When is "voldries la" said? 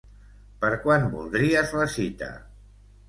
1.17-1.87